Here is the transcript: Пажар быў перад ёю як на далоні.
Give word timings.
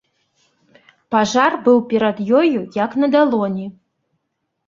Пажар 1.15 1.51
быў 1.67 1.77
перад 1.91 2.17
ёю 2.39 2.49
як 2.85 2.91
на 3.05 3.09
далоні. 3.17 3.67